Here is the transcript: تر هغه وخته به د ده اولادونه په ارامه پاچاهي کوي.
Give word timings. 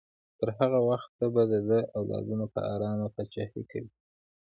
تر 0.39 0.49
هغه 0.59 0.79
وخته 0.89 1.25
به 1.33 1.43
د 1.51 1.53
ده 1.69 1.79
اولادونه 1.97 2.45
په 2.53 2.59
ارامه 2.73 3.07
پاچاهي 3.15 3.63
کوي. 3.71 3.91